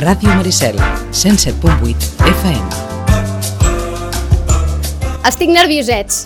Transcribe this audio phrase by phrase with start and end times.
[0.00, 0.78] Ràdio Maricel,
[1.12, 2.68] 107.8 FM.
[5.28, 6.22] Estic nerviosets,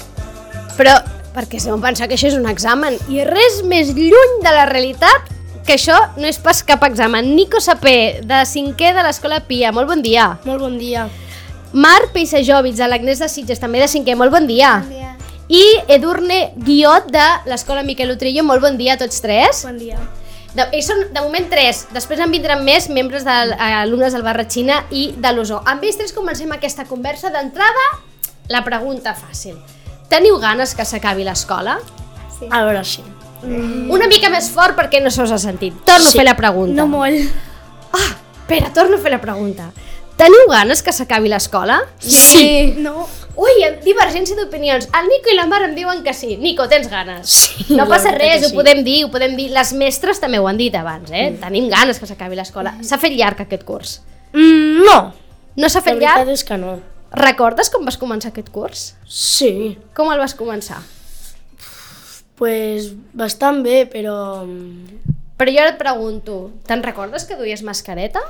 [0.79, 0.93] però
[1.35, 5.27] perquè no pensar que això és un examen i res més lluny de la realitat
[5.67, 7.35] que això no és pas cap examen.
[7.35, 10.31] Nico Sapé, de cinquè de l'Escola Pia, molt bon dia.
[10.47, 11.09] Molt bon dia.
[11.75, 14.77] Marc Peixajovic, de l'Agnès de Sitges, també de cinquè, molt bon dia.
[14.85, 15.17] Bon dia.
[15.51, 15.65] I
[15.99, 19.67] Edurne Guiot, de l'Escola Miquel Utrillo, molt bon dia a tots tres.
[19.67, 19.99] Bon dia.
[20.55, 23.33] De, ells són de moment tres, després en vindran més membres de
[23.83, 25.61] alumnes del Barratxina i de l'Osó.
[25.67, 27.31] Amb ells tres comencem aquesta conversa.
[27.35, 27.87] D'entrada,
[28.49, 29.57] la pregunta fàcil.
[30.09, 31.79] Teniu ganes que s'acabi l'escola?
[32.39, 32.47] Sí.
[32.51, 33.03] A veure, sí.
[33.45, 35.75] Una mica més fort perquè no se us ha sentit.
[35.85, 36.17] Torno Sí.
[36.17, 36.75] a fer la pregunta.
[36.79, 37.29] No molt.
[37.93, 39.71] Ah, espera, torno a fer la pregunta.
[40.17, 41.81] Teniu ganes que s'acabi l'escola?
[41.99, 42.75] Sí.
[42.79, 43.07] No.
[43.35, 44.87] Ui, divergència d'opinions.
[44.95, 46.37] El Nico i la Mar em diuen que sí.
[46.39, 47.27] Nico, tens ganes?
[47.35, 48.55] Sí, No la passa res, que ho sí.
[48.57, 49.49] podem dir, ho podem dir.
[49.51, 51.33] Les mestres també ho han dit abans, eh?
[51.43, 52.77] Tenim ganes que s'acabi l'escola.
[52.87, 53.97] S'ha fet llarg aquest curs.
[54.33, 54.99] Mm, no.
[55.59, 56.31] No s'ha La fet veritat llarg?
[56.37, 56.77] és que no.
[57.15, 58.85] Recordes com vas començar aquest curs?
[59.07, 59.77] Sí.
[59.95, 60.79] Com el vas començar?
[62.39, 64.45] Pues bastant bé, però...
[64.47, 65.03] mm,
[65.35, 68.21] Però jo ara et pregunto, te'n recordes que duies mascareta?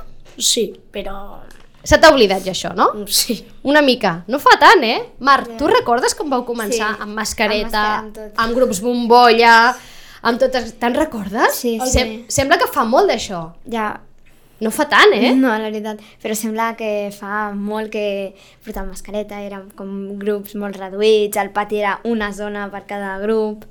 [0.41, 1.43] Sí, però...
[1.85, 2.87] Se t'ha oblidat ja això, no?
[2.95, 3.35] mm, Sí.
[3.63, 4.23] Una mica.
[4.27, 4.97] No fa tant, eh?
[5.19, 6.95] Marc, tu recordes com vau començar?
[6.95, 9.75] Sí, amb mascareta, amb mascareta, amb amb grups bombolla,
[10.25, 10.73] amb totes...
[10.81, 11.53] Te'n recordes?
[11.61, 11.91] Sí, sí.
[11.93, 13.45] Sem sembla que fa molt d'això.
[13.69, 13.93] Ja,
[14.63, 15.33] No fa tant, eh?
[15.35, 15.99] no, la veritat.
[16.23, 18.33] Però sembla que fa molt que
[18.63, 23.65] portàvem mascareta, érem com grups molt reduïts, el pati era una zona per cada grup,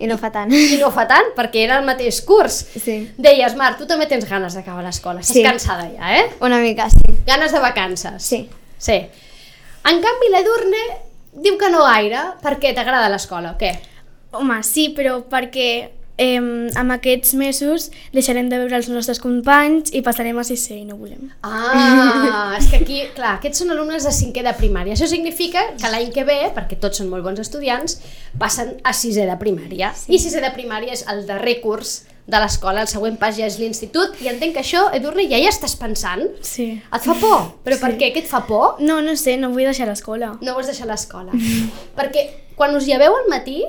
[0.00, 0.50] i no fa tant.
[0.52, 2.62] I no fa tant, perquè era el mateix curs.
[2.82, 2.96] Sí.
[3.18, 5.20] Deies, Marc, tu també tens ganes d'acabar l'escola.
[5.20, 5.42] Estàs Sí.
[5.42, 6.30] cansada ja, eh?
[6.40, 7.00] Una mica, sí.
[7.26, 8.22] Ganes de vacances.
[8.22, 8.48] Sí.
[8.78, 8.98] Sí.
[9.84, 10.82] En canvi, l'Edurne
[11.32, 12.20] diu que no gaire.
[12.42, 12.74] Per què?
[12.74, 13.72] T'agrada l'escola o què?
[14.32, 16.38] Home, sí, però perquè eh,
[16.76, 20.98] amb aquests mesos deixarem de veure els nostres companys i passarem a sisè i no
[21.00, 21.30] volem.
[21.46, 24.96] Ah, és que aquí, clar, aquests són alumnes de cinquè de primària.
[24.96, 27.98] Això significa que l'any que ve, perquè tots són molt bons estudiants,
[28.38, 29.92] passen a sisè de primària.
[29.96, 30.12] Sí.
[30.14, 33.56] I sisè de primària és el darrer curs de l'escola, el següent pas ja és
[33.58, 36.22] l'institut, i entenc que això, Edurne, ja hi estàs pensant.
[36.46, 36.68] Sí.
[36.78, 37.48] Et fa por?
[37.66, 38.12] Però per què?
[38.14, 38.78] Què et fa por?
[38.80, 40.36] No, no sé, no vull deixar l'escola.
[40.40, 41.34] No vols deixar l'escola.
[41.98, 43.64] perquè quan us lleveu al matí,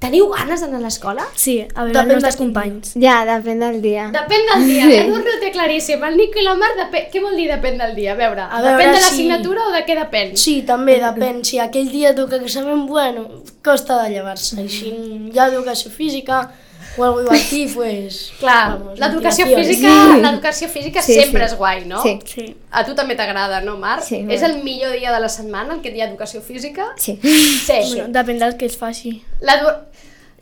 [0.00, 1.26] teniu ganes d'anar a l'escola?
[1.36, 2.92] Sí, a veure Depèn els nostres de companys.
[3.02, 4.06] Ja, depèn del dia.
[4.14, 4.94] Depèn del dia, sí.
[4.94, 6.06] l'Edurne ho té claríssim.
[6.08, 7.10] El Nico i la Mar, depèn...
[7.12, 8.14] què vol dir depèn del dia?
[8.14, 10.32] A veure, A veure depèn de si- l'assignatura o de què depèn?
[10.40, 11.44] Sí, també depèn.
[11.44, 13.28] Si aquell dia toca examen, bueno,
[13.62, 14.66] costa de llevar-se.
[14.72, 14.88] Si
[15.34, 16.40] hi ha educació física
[16.98, 18.32] o algo així, pues...
[18.40, 21.52] Clar, l'educació física, l'educació física Sí, sempre sí.
[21.52, 22.00] és guai, no?
[22.02, 22.16] Sí.
[22.26, 22.46] Sí.
[22.72, 24.02] A tu també t'agrada, no, Marc?
[24.08, 26.88] Sí, és el millor dia de la setmana, el que hi ha educació física?
[26.96, 27.18] Sí.
[27.22, 27.68] Sí.
[27.68, 29.20] Bueno, depèn del que es faci.
[29.44, 29.76] L'edu...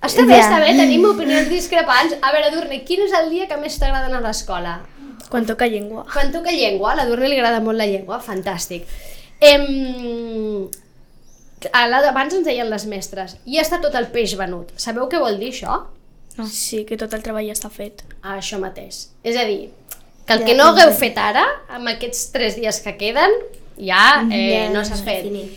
[0.03, 0.45] Està bé, Ja.
[0.47, 2.15] està bé, tenim opinions discrepants.
[2.23, 4.81] A veure, Durne, quin és el dia que més t'agrada anar a l'escola?
[5.29, 6.05] Quan toca llengua.
[6.13, 8.85] Quan toca llengua, a la Durne li agrada molt la llengua, fantàstic.
[9.41, 10.69] Em...
[11.73, 14.71] a la- Abans ens deien les mestres, i està tot el peix venut.
[14.77, 15.81] Sabeu què vol dir això?
[16.39, 16.47] No.
[16.47, 18.05] Sí, que tot el treball ja està fet.
[18.23, 19.09] a això mateix.
[19.25, 19.71] És a dir,
[20.27, 23.31] que el que no hagueu fet ara, amb aquests tres dies que queden,
[23.79, 25.25] ja, eh, Ja no s'ha fet.
[25.25, 25.51] definit.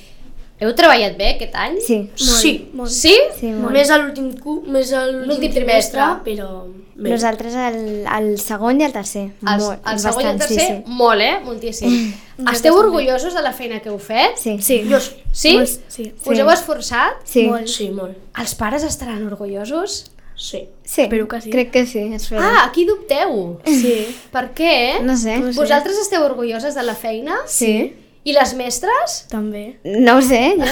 [0.62, 1.80] Heu treballat bé aquest any?
[1.82, 1.98] Sí.
[2.16, 2.52] Sí.
[2.78, 2.92] Molt.
[2.94, 3.16] Sí?
[3.40, 3.74] Sí, molt.
[3.74, 4.28] Més a l'últim
[4.70, 6.06] més a l'últim trimestre.
[6.28, 6.52] però...
[7.02, 7.10] Bé.
[7.10, 9.24] Nosaltres el, el segon i el tercer.
[9.42, 10.98] El, molt, el segon i el bastant, tercer, Sí, sí.
[11.00, 11.40] molt, eh?
[11.42, 11.96] Moltíssim.
[12.52, 14.38] Esteu orgullosos de la feina que heu fet?
[14.38, 14.58] Sí.
[14.62, 14.84] Sí.
[14.90, 15.16] Jo sí.
[15.34, 15.54] Sí?
[15.58, 16.06] Molt, sí.
[16.20, 16.42] Us Sí.
[16.44, 17.24] heu esforçat?
[17.26, 17.48] Sí.
[17.48, 17.68] Molt.
[17.74, 18.20] Sí, molt.
[18.38, 20.12] Els pares estaran orgullosos?
[20.36, 20.68] Sí.
[20.84, 21.02] sí.
[21.08, 21.50] Espero que sí.
[21.50, 22.42] Crec que sí, espero.
[22.44, 23.58] Ah, aquí dubteu.
[23.66, 23.96] Sí.
[24.32, 25.02] Per què?
[25.02, 25.40] No sé.
[25.40, 25.58] No sé.
[25.60, 27.40] Vosaltres esteu orgulloses de la feina?
[27.48, 27.96] Sí.
[28.24, 29.26] I les mestres?
[29.32, 29.80] També.
[29.84, 30.54] No ho sé.
[30.60, 30.66] Jo.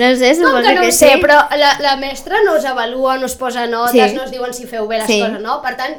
[0.00, 1.20] no sé, Com suposo que no que ho sé, sí.
[1.20, 4.16] però la, la mestra no us avalua, no us posa notes, Sí.
[4.16, 5.20] no us diuen si feu bé les Sí.
[5.20, 5.60] coses, no?
[5.62, 5.98] Per tant,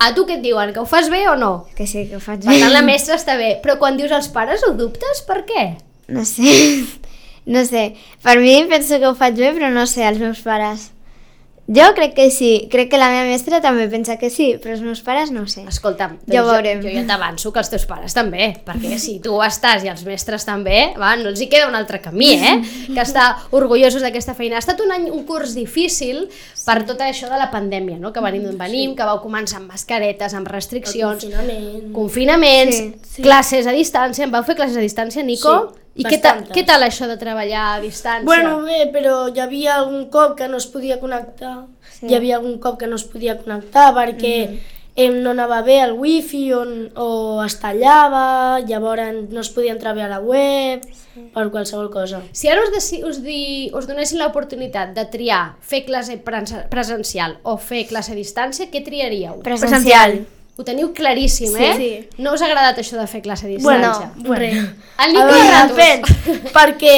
[0.00, 0.72] a tu què et diuen?
[0.72, 1.66] Que ho fas bé o no?
[1.76, 2.60] Que sí, que ho faig Per bé.
[2.60, 3.58] tant, la mestra està bé.
[3.62, 5.20] Però quan dius als pares ho dubtes?
[5.28, 5.66] Per què?
[6.08, 6.56] No sé.
[7.50, 7.96] No sé.
[8.22, 10.90] Per mi penso que ho faig bé, però no sé, els meus pares.
[11.72, 12.66] Jo crec que sí.
[12.70, 15.46] Crec que la meva mestra també pensa que sí, però els meus pares no ho
[15.46, 15.62] sé.
[15.70, 16.80] Escolta'm, Ja ho doncs veurem.
[16.82, 20.02] jo, jo ja t'avanço que els teus pares també, perquè si tu estàs i els
[20.04, 22.56] mestres també, va, no els hi queda un altre camí, eh?
[22.94, 24.56] Que estar orgullosos d'aquesta feina.
[24.58, 26.26] Ha estat un any, un curs difícil
[26.66, 28.10] per tot això de la pandèmia, no?
[28.12, 31.92] Que venim d'on venim, que vau començar amb mascaretes, amb restriccions, Confinament.
[31.94, 33.22] confinaments, Sí, sí.
[33.22, 34.24] classes a distància.
[34.24, 35.54] Em vau fer classes a distància, Nico?
[35.70, 38.24] Sí, I què, ta, què tal això de treballar a distància?
[38.24, 41.66] Bueno, bé, però hi havia algun cop que no es podia connectar.
[41.98, 42.06] Sí.
[42.08, 44.34] Hi havia algun cop que no es podia connectar perquè
[45.00, 46.62] em no anava bé el wifi o,
[46.94, 47.08] o
[47.44, 50.82] es tallava, llavors no es podia entrar bé a la web,
[51.34, 52.20] per qualsevol cosa.
[52.32, 57.38] Si ara us, deci- us, di, us donessin l'oportunitat de triar fer classe prese- presencial
[57.42, 59.40] o fer classe a distància, què triaríeu?
[59.46, 60.20] Presencial.
[60.60, 61.74] Ho teniu claríssim, Sí, eh?
[61.78, 61.90] sí.
[62.20, 64.10] No us ha agradat això de fer classe a Bueno, distància?
[64.28, 64.44] bueno.
[64.44, 64.66] El
[64.98, 66.02] A Nico veure, depèn,
[66.52, 66.96] perquè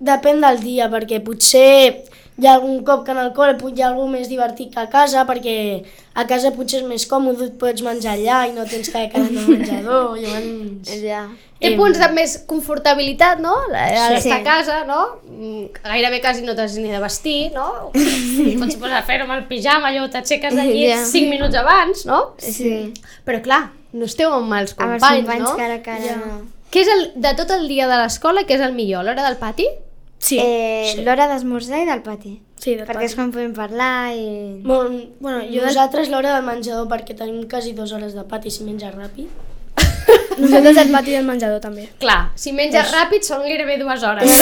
[0.00, 2.04] depèn del dia, perquè potser
[2.36, 4.88] hi ha algun cop que en el col·le hi ha algú més divertit que a
[4.90, 5.84] casa, perquè
[6.14, 9.26] a casa potser és més còmode, et pots menjar allà i no tens que quedar
[9.28, 10.90] al menjador, llavors...
[11.04, 11.28] Ja.
[11.60, 13.52] Té Em, punts de més confortabilitat, no?
[13.70, 14.30] L'estar Sí.
[14.34, 14.98] a casa, no?
[15.30, 17.90] Mm, Gairebé quasi no t'has ni de vestir, no?
[17.94, 18.56] Sí.
[18.60, 20.98] Pots posar a fer-ho amb el pijama, allò t'aixeques llit Ja.
[21.06, 22.34] 5 minuts abans, no?
[22.38, 22.92] Sí.
[23.24, 25.56] Però clar, no esteu amb els Amb els companys, companys no?
[25.56, 26.16] cara a cara, Ja.
[26.16, 26.42] no.
[26.74, 29.04] Què és el, de tot el dia de l'escola, què és el millor?
[29.06, 29.68] L'hora del pati?
[30.24, 31.02] Sí, Eh, sí.
[31.04, 32.38] L'hora d'esmorzar i del pati.
[32.56, 34.62] sí, de Perquè és quan podem parlar i...
[34.64, 38.50] Bueno, Bueno, jo del- nosaltres l'hora del menjador perquè tenim quasi dues hores de pati
[38.50, 39.28] si menja ràpid.
[40.38, 41.88] Nosaltres el pati del menjador també.
[42.00, 44.32] Clar, si menges ràpid són gairebé dues hores.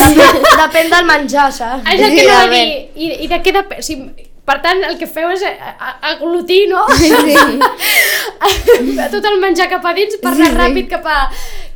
[0.63, 1.83] Depèn del menjar, saps?
[1.89, 2.89] Sí, que no va dir.
[2.95, 3.81] I, I de què depèn?
[3.85, 3.97] Si,
[4.45, 6.83] per tant, el que feu és a- aglutir, no?
[6.99, 7.11] Sí.
[9.13, 11.19] Tot el menjar cap a dins per anar ràpid cap a,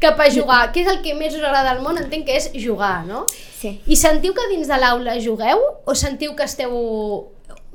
[0.04, 0.66] cap a jugar.
[0.74, 2.00] Què és el que més us agrada al món?
[2.02, 3.26] Entenc que és jugar, no?
[3.32, 3.78] Sí.
[3.88, 6.74] I sentiu que dins de l'aula jugueu o sentiu que esteu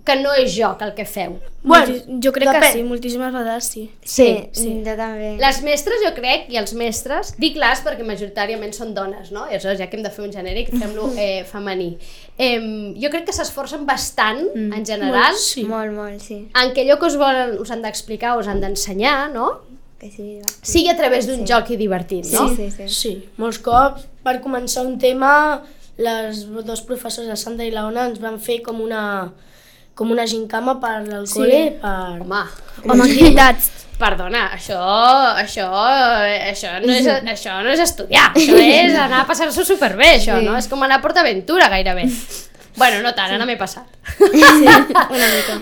[0.04, 1.36] que no és joc el que feu?
[1.62, 1.94] Bueno,
[2.24, 2.64] jo crec depèn.
[2.64, 3.82] que sí, moltíssimes vegades sí.
[4.02, 4.26] Sí,
[4.56, 4.68] sí.
[4.82, 5.28] jo també.
[5.38, 9.44] Les mestres, jo crec, i els mestres, dic les perquè majoritàriament són dones, no?
[9.46, 11.92] I aleshores, ja que hem de fer un genèric, fem-lo eh, femení.
[12.34, 12.56] Eh,
[12.98, 14.72] jo crec que s'esforcen bastant, mm.
[14.78, 15.62] en general, Sí.
[15.68, 16.40] Molt, molt, sí.
[16.50, 19.52] en que allò que us volen, us han d'explicar, us han d'ensenyar, no?
[20.02, 20.50] Que sí, va.
[20.66, 22.48] Sigui a través d'un joc i divertit, no?
[22.50, 22.88] Sí, sí, sí.
[22.90, 25.62] Sí, molts cops per començar un tema
[26.02, 29.30] les dos professors, la Sandra i la Ona, ens van fer com una,
[29.94, 31.38] com una gincama per al Sí.
[31.38, 32.20] col·le, per...
[32.22, 32.42] Home,
[32.88, 33.70] Amb activitats.
[33.98, 34.78] perdona, això,
[35.38, 35.66] això,
[36.50, 40.44] això, no és, això no és estudiar, això és anar a passar-s'ho superbé, això, Sí.
[40.46, 40.56] no?
[40.58, 42.08] És com anar a PortAventura, gairebé.
[42.76, 43.84] Bueno, no tant, ara m'he passat.
[44.20, 45.60] Una mica.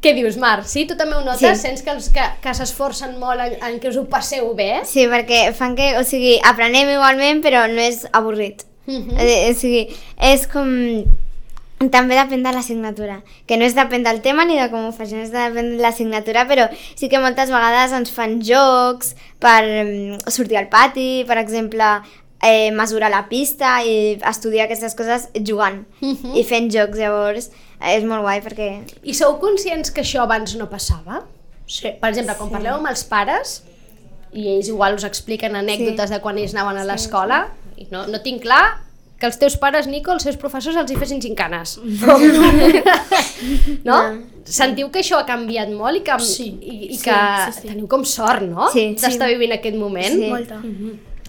[0.00, 0.62] Què dius, Mar?
[0.64, 1.42] Sí, tu també ho notes?
[1.60, 1.60] Sí.
[1.68, 4.80] Sents que, els, que, que s'esforcen molt en, en que us ho passeu bé?
[4.88, 8.64] Sí, perquè fan que, o sigui, aprenem igualment, però no és avorrit.
[8.88, 9.18] Mhm.
[9.20, 9.82] Eh, o sigui,
[10.16, 10.72] és com...
[11.88, 13.14] També depèn de l'assignatura,
[13.48, 16.42] que no és depèn del tema ni de com ho facin, és depèn de l'assignatura,
[16.44, 21.86] però sí que moltes vegades ens fan jocs per mm, sortir al pati, per exemple,
[22.44, 26.34] eh, mesurar la pista i estudiar aquestes coses jugant Mhm.
[26.36, 27.48] i fent jocs, llavors
[27.80, 28.68] eh, és molt guai perquè...
[29.02, 31.22] I sou conscients que això abans no passava?
[31.66, 31.94] Sí.
[31.96, 33.62] Per exemple, quan parleu amb els pares
[34.36, 37.46] i ells igual us expliquen anècdotes de quan ells anaven a l'escola
[37.78, 38.82] i no, no tinc clar
[39.20, 41.76] que els teus pares, Nico, els seus professors els hi fessin gincanes.
[43.84, 43.98] no?
[44.44, 46.48] Sentiu que això ha canviat molt i que, Sí.
[46.60, 47.20] i, i Sí, que
[47.52, 47.68] sí, sí.
[47.68, 48.70] teniu com sort, no?
[48.72, 50.16] Sí, D'estar vivint aquest moment.
[50.16, 50.30] Sí.
[50.32, 50.60] Molta.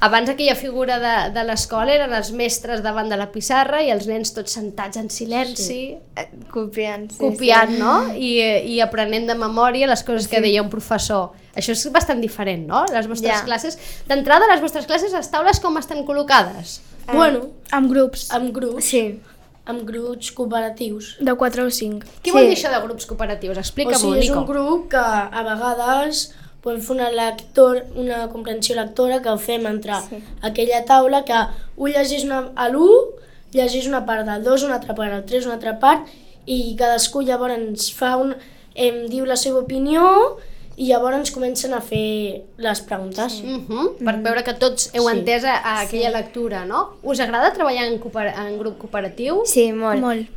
[0.01, 4.07] Abans aquella figura de, de l'escola eren els mestres davant de la pissarra i els
[4.09, 7.05] nens tots sentats en silenci, eh, Copiant.
[7.11, 7.93] Sí, copiant, no?
[8.15, 8.31] I,
[8.73, 11.35] I aprenent de memòria les coses que deia un professor.
[11.55, 12.85] Això és bastant diferent, no?
[12.93, 13.43] Les vostres Ja.
[13.45, 13.77] classes...
[14.07, 16.79] D'entrada, les vostres classes, les taules com estan col·locades?
[17.11, 19.19] Bueno, Amb grups amb grups, Sí.
[19.65, 21.17] amb grups cooperatius.
[21.19, 22.05] de 4 o 5.
[22.23, 22.31] Què Sí.
[22.31, 23.57] vol dir això de grups cooperatius?
[23.57, 24.39] O Explica-m'ho, sigui, és Nico.
[24.39, 29.65] un grup que a vegades podem fer una, lector, una comprensió lectora que ho fem
[29.65, 30.23] entre sí.
[30.41, 31.33] aquella taula que
[31.75, 33.15] un llegeix una, a l'1,
[33.51, 36.07] llegeix una part del 2, una altra part del 3, una altra part,
[36.45, 38.35] i cadascú llavors ens fa un,
[38.75, 40.37] em diu la seva opinió
[40.77, 43.33] i llavors ens comencen a fer les preguntes.
[43.33, 43.43] Sí.
[43.45, 45.15] Uh -huh, per veure que tots heu Sí.
[45.17, 46.93] entès a, a aquella lectura, no?
[47.03, 49.41] Us agrada treballar en, cooper en grup cooperatiu?
[49.45, 49.99] Sí, molt.
[50.01, 50.27] Molt.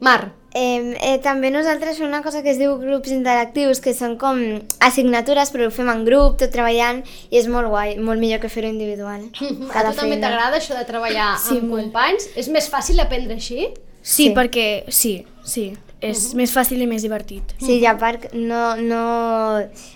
[0.00, 4.16] Mar, Eh, eh, també nosaltres fem una cosa que es diu grups interactius, que són
[4.18, 8.40] com assignatures, però ho fem en grup, tot treballant, i és molt guai, molt millor
[8.40, 9.20] que fer-ho individual.
[9.40, 11.82] a tu Cada també t'agrada això de treballar Sí, amb molt.
[11.84, 12.28] companys?
[12.34, 13.68] És més fàcil aprendre així?
[14.02, 14.34] Sí, Sí.
[14.34, 15.76] perquè sí, sí.
[16.00, 17.54] És més fàcil i més divertit.
[17.60, 19.04] Sí, i a part no, no,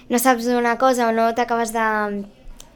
[0.08, 1.84] no saps una cosa o no t'acabes de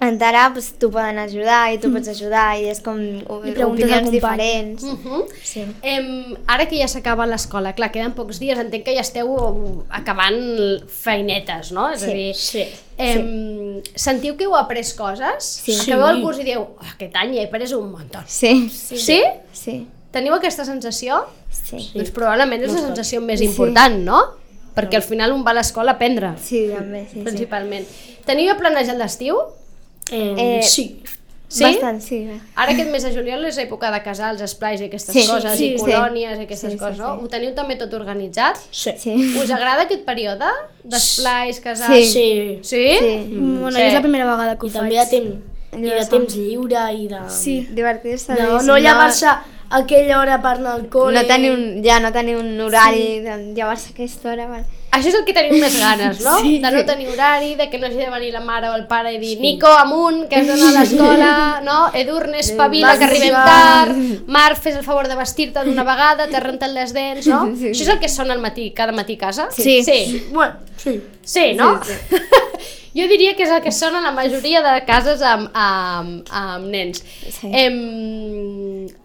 [0.00, 4.84] enterar, doncs t'ho poden ajudar i tu pots ajudar i és com I opinions diferents.
[4.86, 5.24] Uh -huh.
[5.42, 5.64] Sí.
[5.82, 10.38] Em, ara que ja s'acaba l'escola, clar, queden pocs dies, entenc que ja esteu acabant
[10.86, 11.90] feinetes, no?
[11.90, 12.64] És a Sí, dir, sí.
[12.96, 15.44] em, sentiu que heu après coses?
[15.64, 15.72] Sí.
[15.80, 16.12] Acabeu Sí.
[16.16, 18.20] el curs i dieu, oh, aquest any he après un muntó.
[18.26, 18.96] Sí, Sí?
[18.98, 19.22] sí?
[19.52, 21.24] sí, Teniu aquesta sensació?
[21.50, 21.78] Sí.
[21.80, 21.90] Sí.
[21.98, 23.46] Doncs probablement és la sensació més Sí.
[23.46, 24.22] important, no?
[24.74, 27.24] Perquè al final un va a l'escola a aprendre, Sí, també, sí, sí.
[27.24, 27.86] principalment.
[28.24, 29.36] Teniu ja planejat l'estiu?
[30.10, 31.02] Eh, Eh, sí.
[31.50, 31.64] Sí?
[31.64, 32.28] Bastant, sí.
[32.56, 35.70] Ara aquest mes de juliol és època de casals, esplais i aquestes Sí, coses, sí,
[35.74, 35.84] i sí.
[35.84, 37.14] colònies i aquestes Sí, sí, coses, no?
[37.16, 37.24] sí.
[37.24, 38.58] Ho teniu també tot organitzat?
[38.70, 38.92] Sí.
[38.98, 39.14] Sí.
[39.42, 40.44] Us agrada aquest període
[40.84, 41.88] d'esplais, casals?
[41.94, 42.04] Sí.
[42.12, 42.58] Sí.
[42.62, 42.98] Sí?
[42.98, 43.16] Sí.
[43.34, 43.82] Mm, bueno, Sí.
[43.82, 44.80] és la primera vegada que ho I faig.
[44.82, 45.36] també hi ha temps,
[45.72, 47.20] i de temps lliure i de...
[47.30, 47.66] Sí.
[47.70, 48.34] Divertir-se.
[48.34, 51.14] No, sí, no llevar-se a aquella hora per anar al col·le.
[51.20, 53.20] no tenir un, ja no tenir un horari sí.
[53.20, 54.46] de llevar-se a aquesta hora.
[54.48, 54.64] Per...
[54.96, 56.38] Això és el que tenim més ganes, no?
[56.40, 56.86] Sí, de no sí.
[56.88, 59.34] tenir horari, de que no hagi de venir la mare o el pare i dir
[59.40, 61.32] Nico, amunt, que has d'anar a l'escola,
[61.68, 61.76] no?
[61.92, 66.72] Edurne, espavila, que arribem tard, Marc, fes el favor de vestir-te d'una vegada, t'has rentat
[66.72, 67.44] les dents, no?
[67.52, 67.74] Sí, sí.
[67.74, 69.48] Això és el que sona al matí, cada matí a casa?
[69.52, 69.82] Sí.
[69.84, 71.00] Sí, Bueno, sí.
[71.22, 71.78] sí no?
[72.96, 76.70] jo diria que és el que sona a la majoria de cases amb, amb, amb
[76.72, 77.04] nens.
[77.28, 77.50] Sí.
[77.52, 77.78] Em,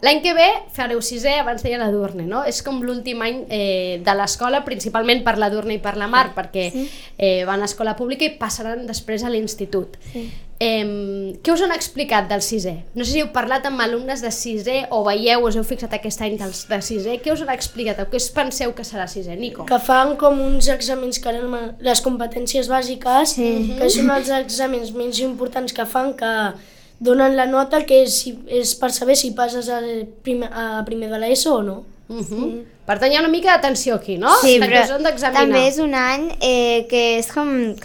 [0.04, 2.44] L'any que ve fareu sisè, abans deia la Durne, no?
[2.48, 6.30] És com l'últim any eh, de l'escola, principalment per la Durne i per la Mar,
[6.36, 10.00] perquè eh, van a escola pública i passaran després a l'institut.
[10.12, 10.28] Sí.
[10.60, 12.74] Em, què us han explicat del sisè?
[12.96, 16.22] No sé si heu parlat amb alumnes de sisè o veieu, us heu fixat aquest
[16.24, 18.00] any dels de sisè, què us han explicat?
[18.00, 19.66] O què us penseu que serà sisè, Nico?
[19.66, 23.76] que fan com uns exàmens que eren les competències bàsiques, Sí.
[23.80, 26.54] que són els exàmens menys importants que fan, que
[27.00, 29.82] donen la nota que és, és per saber si passes a
[30.24, 31.84] primer, a primer de l'ESO o no.
[32.08, 32.64] Uh -huh.
[32.86, 34.30] Per tant, hi ha una mica d'atenció aquí, no?
[34.42, 35.02] Sí, però
[35.34, 37.76] també és un any eh, que és com...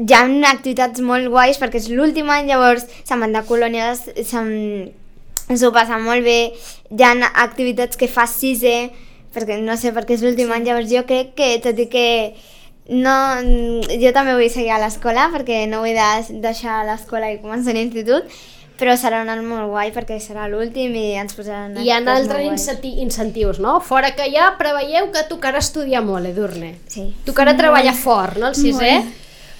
[0.00, 5.72] Hi ha activitats molt guais perquè és l'últim any, llavors se'n van de colònies, s'ho
[5.74, 6.52] passa molt bé,
[6.88, 7.12] hi ha
[7.44, 8.90] activitats que fa sisè,
[9.34, 12.06] perquè no sé, perquè és l'últim any, llavors jo crec que, tot i que
[12.88, 13.14] no,
[14.00, 18.26] jo també vull seguir a l'escola perquè no vull de, deixar l'escola i començar l'institut,
[18.80, 22.16] però serà un any molt guai perquè serà l'últim i ens posaran Hi ha molt
[22.16, 23.76] altres incenti- incentius, no?
[23.84, 26.78] Fora que ja preveieu que tocarà estudiar molt, Edurne.
[26.90, 27.12] Sí.
[27.28, 28.96] Tocarà treballar fort, no, el sisè?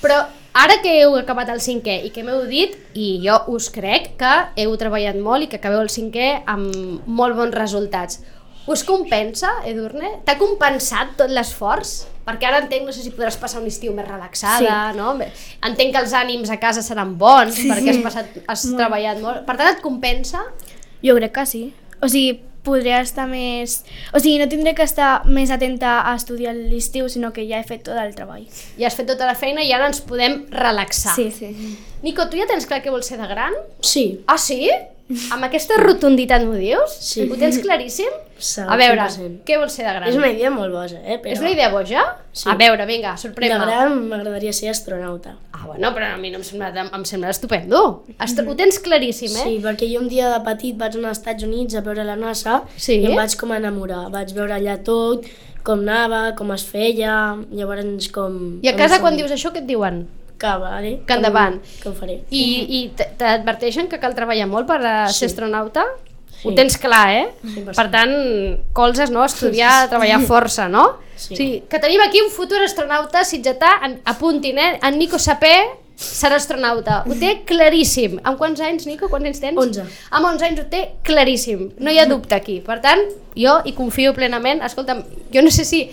[0.02, 0.18] Però
[0.58, 4.32] ara que heu acabat el cinquè i que m'heu dit, i jo us crec que
[4.60, 8.20] heu treballat molt i que acabeu el cinquè amb molt bons resultats.
[8.70, 10.20] Us compensa, Edurne?
[10.26, 12.04] T'ha compensat tot l'esforç?
[12.22, 14.98] Perquè ara entenc, no sé si podràs passar un estiu més relaxada, sí.
[15.00, 15.16] no?
[15.66, 17.66] Entenc que els ànims a casa seran bons sí.
[17.70, 19.42] perquè has, passat, has treballat molt.
[19.48, 20.44] Per tant, et compensa?
[21.02, 21.64] Jo crec que sí.
[21.98, 23.80] O sigui, podré estar més...
[24.14, 27.66] O sigui, no tindré que estar més atenta a estudiar l'estiu, sinó que ja he
[27.66, 28.44] fet tot el treball.
[28.78, 31.16] Ja has fet tota la feina i ara ens podem relaxar.
[31.18, 31.30] Sí.
[31.34, 31.50] Sí.
[32.02, 33.54] Nico, tu ja tens clar què vols ser de gran?
[33.82, 34.70] Sí, Ah, sí?
[35.34, 36.94] Amb aquesta rotunditat m'ho dius?
[37.00, 37.26] Sí.
[37.30, 38.10] Ho tens claríssim?
[38.42, 39.42] Sí, A veure, 100%.
[39.46, 40.08] què vols ser de gran?
[40.10, 41.18] és una idea molt boja, eh?
[41.22, 42.02] Però És una idea boja?
[42.32, 42.48] Sí.
[42.50, 43.58] A veure, vinga, de sorprèn-me.
[43.68, 45.36] gran m'agradaria ser astronauta.
[45.52, 48.02] Ah, bueno, però a mi no em sembla, em sembla estupendo.
[48.18, 49.44] Est ho tens claríssim, eh?
[49.46, 52.16] Sí, perquè jo un dia de petit vaig anar als Estats Units a veure la
[52.16, 52.98] NASA Sí?
[52.98, 54.08] i em vaig com enamorar.
[54.10, 55.28] Vaig veure allà tot,
[55.62, 58.58] com anava, com es feia, llavors com...
[58.62, 60.08] I a casa quan dius això, què et diuen?
[60.42, 61.60] Que, vale, Que endavant.
[61.82, 62.16] Que ho faré.
[62.34, 65.30] I, i t'adverteixen que cal treballar molt per a ser Sí.
[65.30, 65.84] astronauta?
[66.40, 66.48] Sí.
[66.48, 67.26] Ho tens clar, eh?
[67.44, 67.76] 100%.
[67.78, 68.14] Per tant,
[68.74, 69.22] colzes, no?
[69.24, 70.96] Estudiar, treballar força, no?
[71.14, 71.36] Sí.
[71.36, 71.46] sí.
[71.70, 74.72] Que tenim aquí un futur astronauta sitgetà, en, apuntin, eh?
[74.82, 75.54] En Nico Sapé
[76.02, 77.04] serà astronauta.
[77.06, 78.16] Ho té claríssim.
[78.26, 79.06] Amb quants anys, Nico?
[79.12, 79.60] Quants anys tens?
[79.62, 79.84] 11.
[80.10, 81.68] Amb 11 anys ho té claríssim.
[81.78, 82.58] No hi ha dubte aquí.
[82.66, 83.04] Per tant,
[83.38, 84.64] jo hi confio plenament.
[84.66, 85.84] Escolta'm, jo no sé si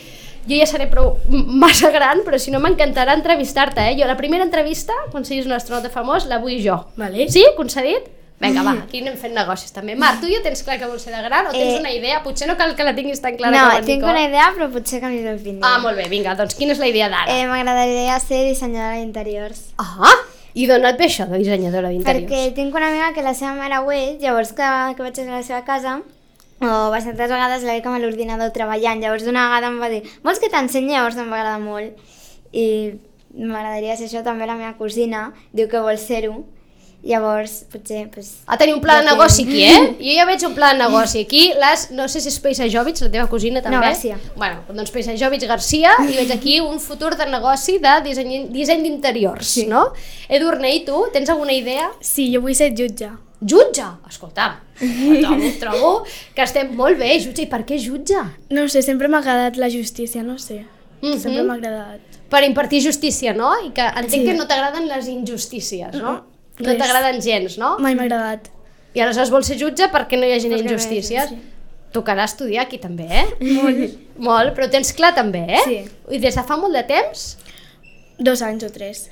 [0.50, 3.98] jo ja seré prou massa gran, però si no m'encantarà entrevistar-te, eh?
[4.00, 6.80] Jo la primera entrevista, quan siguis un astronauta famós, la vull jo.
[6.98, 7.30] Vale.
[7.30, 7.46] Sí?
[7.58, 8.16] Concedit?
[8.40, 9.98] Vinga, va, aquí anem fent negocis també.
[10.00, 12.22] Marc, tu ja tens clar que vols ser de gran o tens Eh, una idea?
[12.24, 14.12] Potser no cal que la tinguis tan clara no, com el tinc Nico.
[14.14, 15.60] una idea, però potser canvio d'opinió.
[15.68, 17.36] Ah, molt bé, vinga, doncs quina és la idea d'ara?
[17.36, 19.60] Eh, M'agradaria ser dissenyadora d'interiors.
[19.78, 20.16] Ah,
[20.56, 22.32] i d'on et ve això de dissenyadora d'interiors?
[22.32, 25.28] Perquè tinc una amiga que la seva mare ho és, llavors que, que vaig a
[25.36, 26.00] la seva casa,
[26.60, 30.42] o bastantes vegades la veig amb l'ordinador treballant, llavors d'una vegada em va dir vols
[30.44, 30.98] que t'ensenyi?
[30.98, 32.00] Llavors em va agradar molt
[32.52, 32.66] i
[33.36, 36.42] m'agradaria ser això, també la meva cosina diu que vol ser-ho,
[37.04, 39.94] llavors potser pues, Ha tenir un pla de negoci aquí, eh?
[40.02, 41.46] Jo ja veig un pla de negoci aquí.
[41.62, 43.78] Les, no sé si és Peisajovic, la teva cosina també.
[43.78, 44.18] No, Garcia.
[44.36, 49.56] Bueno, doncs Peisajovic Garcia i veig aquí un futur de negoci de disseny, disseny d'interiors,
[49.62, 49.66] sí.
[49.70, 49.88] no?
[50.28, 51.88] Edurne, i tu, tens alguna idea?
[52.02, 53.14] Sí, jo vull ser jutge.
[53.42, 53.86] Jutge!
[54.10, 54.58] Escolta'm,
[55.22, 55.92] trobo, trobo
[56.36, 57.46] que estem molt bé, jutge.
[57.46, 58.20] I per què jutge?
[58.52, 60.66] No sé, sempre m'ha agradat la justícia, no sé.
[61.02, 61.20] Mhm.
[61.24, 62.18] Sempre m'ha agradat.
[62.30, 63.54] Per impartir justícia, no?
[63.66, 64.26] I que entenc Sí.
[64.26, 66.26] que no t'agraden les injustícies, no?
[66.60, 66.78] No Res.
[66.78, 67.78] t'agraden gens, no?
[67.80, 68.50] Mai m'ha agradat.
[68.94, 71.30] I aleshores vols ser jutge perquè no hi hagi Perquè no injustícies?
[71.30, 71.38] sí.
[71.94, 73.26] Tocarà estudiar aquí també, eh?
[73.40, 73.96] Molt.
[74.28, 75.62] Molt, però tens clar també, eh?
[75.66, 75.78] Sí.
[76.12, 77.38] I des de fa molt de temps?
[78.20, 79.10] Dos anys o tres.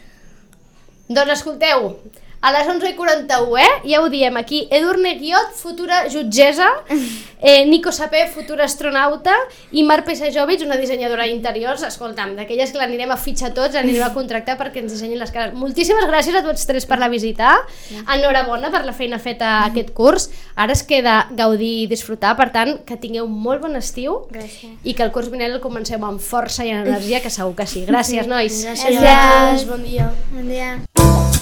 [1.09, 1.95] Doncs escolteu,
[2.41, 3.69] a les 11.41, eh?
[3.89, 4.67] Ja ho diem aquí.
[4.71, 6.67] Edurne Guiot, futura jutgessa,
[7.41, 9.33] eh, Nico Sapé, futura astronauta,
[9.71, 11.81] i Mar Pesajovic, una dissenyadora d'interiors.
[11.87, 15.55] Escolta'm, d'aquelles que l'anirem a fitxar tots, l'anirem a contractar perquè ens dissenyin les cares.
[15.57, 17.55] Moltíssimes gràcies a tots tres per la visita.
[18.05, 20.29] Enhorabona per la feina feta a aquest curs.
[20.55, 24.77] Ara es queda gaudir i disfrutar, per tant, que tingueu un molt bon estiu Gràcies.
[24.83, 27.85] i que el curs vinent el comenceu amb força i energia, que segur que sí.
[27.89, 28.61] Gràcies, nois.
[28.65, 29.67] Gràcies, Gràcies.
[29.69, 30.11] bon dia.
[30.31, 31.36] Bon dia.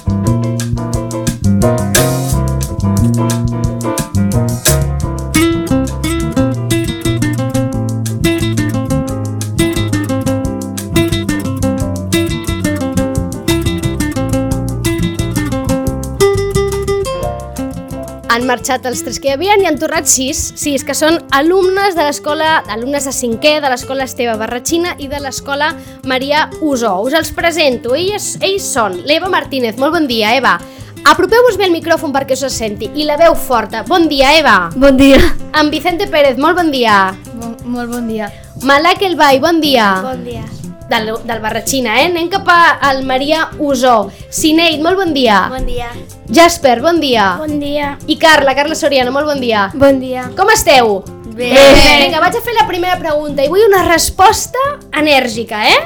[18.36, 21.96] Han marxat els tres que hi havia i han tornat sis, sis que són alumnes
[21.96, 25.72] de l'escola, alumnes de cinquè, de l'escola Esteve Barratxina i de l'escola
[26.04, 26.98] Maria Usó.
[27.08, 30.58] Us els presento, ells, ells són l'Eva Martínez, molt bon dia, Eva.
[31.06, 33.84] Apropeu-vos bé el micròfon perquè us senti i la veu forta.
[33.86, 34.72] Bon dia, Eva.
[34.74, 35.20] Bon dia.
[35.54, 37.14] En Vicente Pérez, molt bon dia.
[37.38, 38.32] Bon, molt bon dia.
[38.66, 40.02] Malak El Bai, bon dia.
[40.02, 40.42] Bon dia.
[40.90, 42.08] Del, del Barratxina, eh?
[42.10, 44.10] Anem cap al Maria Usó.
[44.34, 45.44] Sineid, molt bon dia.
[45.54, 45.92] Bon dia.
[46.26, 47.36] Jasper, bon dia.
[47.38, 47.96] Bon dia.
[48.10, 49.70] I Carla, Carla Soriano, molt bon dia.
[49.78, 50.26] Bon dia.
[50.38, 51.04] Com esteu?
[51.36, 51.52] Bé.
[51.54, 54.58] Vinga, vaig a fer la primera pregunta i vull una resposta
[54.98, 55.82] enèrgica, eh?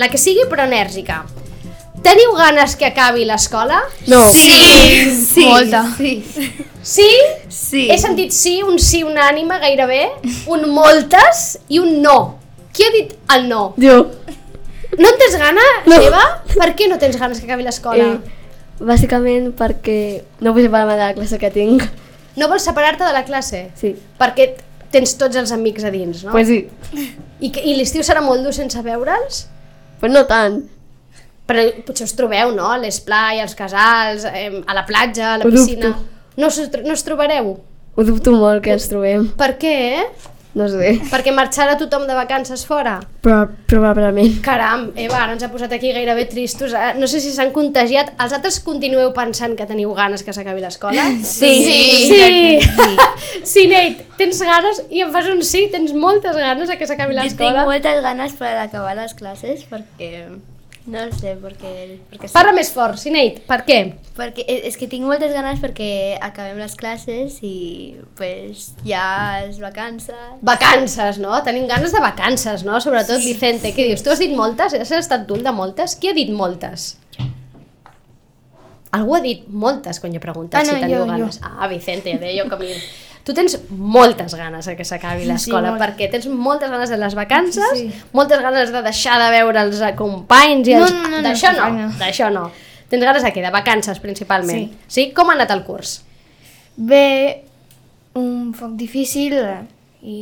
[0.00, 1.26] La que sigui, però enèrgica.
[2.08, 3.82] Teniu ganes que acabi l'escola?
[4.08, 4.22] No.
[4.32, 5.44] Sí, sí.
[5.44, 5.82] Molta.
[5.98, 6.24] Sí.
[6.80, 7.08] Sí?
[7.52, 7.82] Sí.
[7.92, 10.06] He sentit sí, un sí unànime gairebé,
[10.48, 12.38] un moltes i un no.
[12.72, 13.74] Qui ha dit el no?
[13.76, 13.98] Jo.
[14.96, 15.98] No en tens gana, No.
[16.00, 16.22] Eva?
[16.54, 18.06] Per què no tens ganes que acabi l'escola?
[18.14, 19.98] Eh, bàsicament perquè
[20.40, 21.84] no vull separar-me de la classe que tinc.
[22.40, 23.66] No vols separar-te de la classe?
[23.76, 23.92] Sí.
[24.16, 24.48] Perquè
[24.94, 26.32] tens tots els amics a dins, no?
[26.32, 26.62] Pues sí.
[27.44, 29.44] I, i l'estiu serà molt dur sense veure'ls?
[30.00, 30.62] Però no tant.
[31.48, 32.68] Però potser us trobeu, no?
[32.74, 35.94] A l'esplai, als casals, eh, a la platja, a la Ho piscina...
[35.94, 36.16] dubto.
[36.38, 37.54] No us, no us trobareu?
[37.98, 39.30] Ho dubto molt que ens trobem.
[39.40, 39.76] Per què?
[40.58, 40.94] No sé.
[41.10, 42.96] Perquè marxarà tothom de vacances fora?
[43.22, 44.38] Però probablement.
[44.42, 46.72] Caram, Eva, ara ens ha posat aquí gairebé tristos.
[46.74, 48.12] Eh, No sé si s'han contagiat.
[48.18, 51.04] Els altres continueu pensant que teniu ganes que s'acabi l'escola?
[51.24, 51.52] Sí.
[51.68, 52.58] Sí!
[53.48, 57.14] Sí, Nate, tens ganes i em fas un sí, tens moltes ganes de que s'acabi
[57.16, 57.64] Jo tinc l'escola.
[57.68, 60.12] moltes ganes per acabar les classes perquè...
[60.88, 61.70] No sé, perquè...
[62.08, 62.32] perquè sí.
[62.32, 63.78] Parla més fort, sí, Nate, per què?
[64.16, 67.56] Perquè és és que tinc moltes ganes perquè acabem les classes i
[68.16, 69.02] pues, ja
[69.44, 70.38] és vacances.
[70.48, 71.34] Vacances, no?
[71.44, 72.80] Tenim ganes de vacances, no?
[72.80, 74.04] Sobretot, Vicente, què dius?
[74.06, 74.72] Tu has dit moltes?
[74.80, 75.98] Has estat tu de moltes?
[76.00, 76.94] Qui ha dit moltes?
[78.96, 81.10] Algú ha dit moltes quan jo he preguntat Ah, no, si teniu jo, jo.
[81.12, 81.40] ganes.
[81.44, 82.78] Ah, Vicente, ja deia jo que.
[83.28, 85.82] Tu tens moltes ganes de que s'acabi l'escola, molt.
[85.82, 87.90] perquè tens moltes ganes de les vacances, Sí.
[88.16, 90.94] moltes ganes de deixar de veure els companys i No, els...
[90.94, 91.90] no, no, no, D'això no, no.
[92.00, 92.46] d'això no.
[92.88, 93.42] Tens ganes de què?
[93.44, 94.70] De vacances, principalment.
[94.88, 95.10] Sí.
[95.12, 95.98] Com ha anat el curs?
[96.76, 97.42] Bé,
[98.14, 99.34] un poc difícil
[100.02, 100.14] i...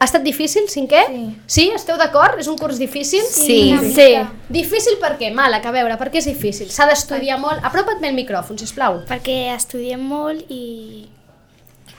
[0.00, 1.00] Ha estat difícil, cinquè?
[1.10, 1.22] Sí.
[1.46, 1.62] Sí?
[1.74, 2.38] Esteu d'acord?
[2.38, 3.22] És un curs difícil?
[3.26, 3.74] Sí.
[3.94, 4.08] Sí.
[4.48, 5.30] Difícil per què?
[5.34, 6.68] Mala, que a veure, per què és difícil?
[6.70, 7.58] S'ha d'estudiar molt.
[7.66, 9.00] Apropa't bé el micròfon, sisplau.
[9.10, 11.08] Perquè estudiem molt i...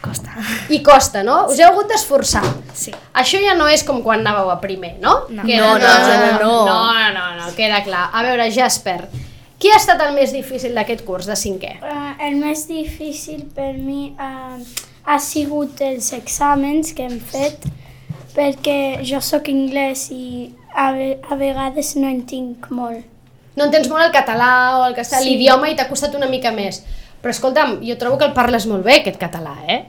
[0.02, 0.32] Costa.
[0.70, 1.46] I costa, no?
[1.52, 2.44] Us heu hagut d'esforçar.
[2.74, 2.94] Sí.
[3.20, 5.26] Això ja no és com quan anàveu a primer, no?
[5.30, 5.44] No.
[5.44, 6.54] Queda, No, no, no, no.
[6.66, 8.06] no, no, no, queda clar.
[8.14, 9.10] A veure, Jasper,
[9.60, 11.74] qui ha estat el més difícil d'aquest curs de cinquè?
[11.84, 14.56] Uh, el més difícil per mi uh,
[15.06, 17.68] ha sigut els exàmens que hem fet
[18.36, 23.04] perquè jo sóc anglès i a, a vegades no en tinc molt.
[23.58, 25.34] No entens molt el català o el castellà, Sí.
[25.34, 26.84] l'idioma i t'ha costat una mica més.
[27.20, 29.82] Però escolta'm, jo trobo que el parles molt bé, aquest català, eh?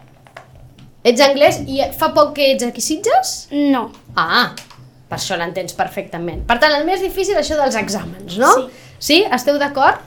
[1.06, 3.46] Ets anglès i fa poc que ets aquí Sitges?
[3.72, 3.86] No.
[4.18, 4.50] Ah,
[5.08, 6.42] per això l'entens perfectament.
[6.48, 8.50] Per tant, el més difícil és això dels exàmens, no?
[8.58, 8.86] Sí.
[9.00, 9.18] Sí?
[9.32, 10.02] Esteu d'acord?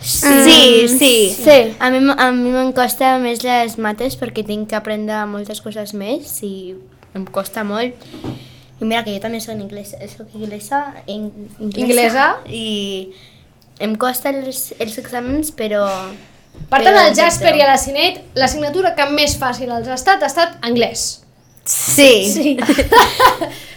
[0.00, 1.34] Sí, sí.
[1.34, 1.56] Sí.
[1.80, 5.90] A mi, a mi me'n costa més les mates perquè tinc que aprendre moltes coses
[5.96, 6.76] més i
[7.18, 7.98] em costa molt.
[8.78, 12.28] I mira que jo també soc inglesa, soc inglesa, in, Inglesa?
[12.46, 13.10] i
[13.82, 15.82] em costa els, els exàmens, però...
[16.68, 20.22] Per tant, al Jasper i a la Cinet, l'assignatura que més fàcil els ha estat
[20.22, 21.22] ha estat anglès.
[21.68, 22.24] Sí.
[22.32, 22.56] Sí,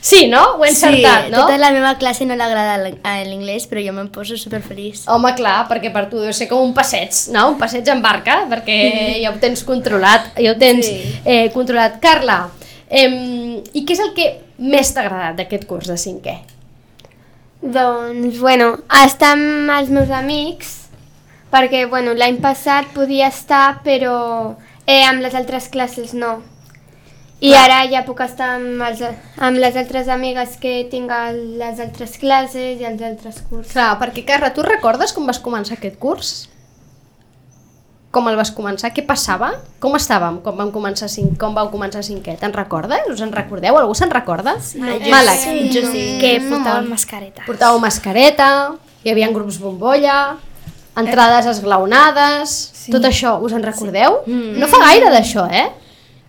[0.02, 0.42] Sí, no?
[0.58, 1.42] Ho he encertat, no?
[1.44, 5.04] tota la meva classe no l'agrada l- a l'inglès, però jo me'n poso superfeliç.
[5.12, 7.50] Home, clar, perquè per tu deu ser com un passeig, no?
[7.52, 8.78] Un passeig en barca, perquè
[9.24, 11.02] ja ho tens controlat, ja ho tens Sí.
[11.26, 12.00] eh, controlat.
[12.04, 12.46] Carla,
[12.90, 16.38] eh, i què és el que més t'ha agradat d'aquest curs de cinquè?
[17.62, 18.72] Doncs, bueno,
[19.04, 20.81] estar amb els meus amics,
[21.52, 24.16] perquè, bueno, l'any passat podia estar, però
[24.86, 26.40] eh, amb les altres classes no.
[27.42, 29.00] I ara ja puc estar amb, els,
[29.42, 33.72] amb les altres amigues que tinc a les altres classes i als altres cursos.
[33.74, 36.36] Clar, perquè Carla, tu recordes com vas començar aquest curs?
[38.14, 38.92] Com el vas començar?
[38.94, 39.56] Què passava?
[39.82, 42.36] Com estàvem quan vam començar cinc, com vau començar cinquè?
[42.38, 43.10] Te'n recordes?
[43.10, 43.80] Us en recordeu?
[43.80, 44.58] Algú se'n recorda?
[44.62, 45.48] Sí, Màlac.
[45.74, 46.06] Jo sí.
[46.22, 47.48] Que portàvem mascareta.
[47.48, 48.52] Portàveu mascareta,
[49.02, 50.36] hi havia grups bombolla,
[50.98, 52.92] entrades esglaonades, sí.
[52.92, 54.22] tot això, us en recordeu?
[54.26, 54.58] Mm.
[54.60, 55.70] No fa gaire d'això, eh?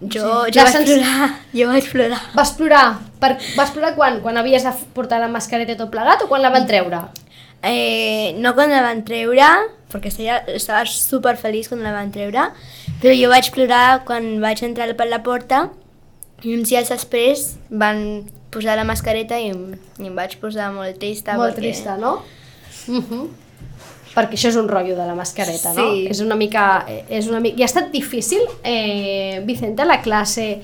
[0.03, 2.21] Jo, jo vaig sens- plorar, jo vaig plorar.
[2.35, 2.87] Vas plorar,
[3.23, 4.21] per, vas plorar quan?
[4.23, 7.05] Quan havies de portar la mascareta tot plegat o quan la van treure?
[7.63, 9.47] Eh, no quan la van treure,
[9.93, 12.49] perquè estava, estava super feliç quan la van treure,
[13.03, 15.69] però jo vaig plorar quan vaig entrar per la porta
[16.43, 21.37] i uns dies després van posar la mascareta i, i em vaig posar molt trista.
[21.39, 21.63] Molt perquè...
[21.63, 22.19] trista, no?
[22.91, 23.29] Uh -huh.
[24.15, 25.89] Perquè això és un rotllo de la mascareta, no?
[25.93, 26.07] Sí.
[26.13, 26.85] És una mica...
[27.09, 27.59] És una mica...
[27.59, 30.61] I ha estat difícil, eh, Vicente, a la classe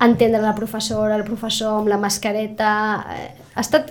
[0.00, 2.70] entendre la professora, el professor amb la mascareta...
[3.16, 3.90] Eh, ha estat...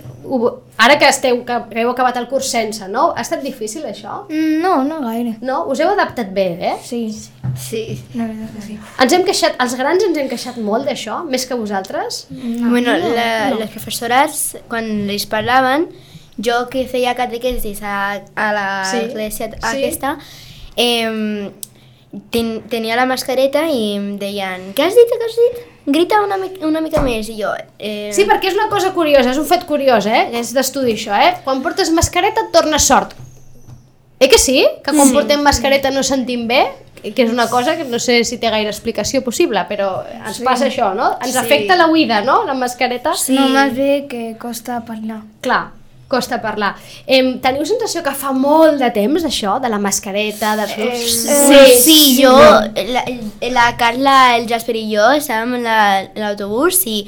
[0.80, 3.10] Ara que, esteu, que heu acabat el curs sense, no?
[3.14, 4.24] Ha estat difícil això?
[4.30, 5.36] No, no gaire.
[5.44, 5.64] No?
[5.70, 6.76] Us heu adaptat bé, eh?
[6.82, 7.04] Sí,
[7.58, 7.82] Sí.
[8.14, 8.76] la veritat que sí.
[9.02, 12.26] Ens hem queixat, els grans ens hem queixat molt d'això, més que vosaltres?
[12.30, 15.88] bueno, la, les professores, quan les parlaven,
[16.38, 19.58] jo que feia catequesis a, a l'església sí.
[19.72, 20.18] aquesta,
[20.76, 21.50] eh,
[22.30, 25.60] ten, tenia la mascareta i em deien, què has dit, què has dit?
[25.90, 27.50] Grita una, mi una mica més, i jo...
[27.78, 30.28] Eh, Sí, perquè és una cosa curiosa, és un fet curiós, eh?
[30.38, 31.32] És d'estudi això, eh?
[31.44, 33.16] Quan portes mascareta et tornes sort.
[34.20, 34.60] Eh que sí?
[34.84, 35.14] Que quan Sí.
[35.16, 36.66] portem mascareta no sentim bé?
[37.00, 40.44] Que és una cosa que no sé si té gaire explicació possible, però ens sí.
[40.44, 41.14] passa això, no?
[41.18, 41.38] Ens Sí.
[41.38, 42.44] afecta la oïda, no?
[42.44, 43.14] La mascareta.
[43.16, 43.32] Sí.
[43.32, 45.22] No, més bé que costa parlar.
[45.40, 45.70] Clar,
[46.10, 46.74] costa parlar.
[47.06, 50.66] Em, teniu sensació que fa molt de temps, això, de la mascareta, de...
[50.76, 53.04] Eh, Sí, sí, jo, la,
[53.54, 57.04] la Carla, el Jasper i jo estàvem en la- l'autobús i